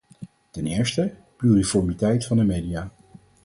Ten 0.51 0.65
eerste: 0.67 1.13
pluriformiteit 1.37 2.25
van 2.25 2.37
de 2.37 2.43
media. 2.43 2.91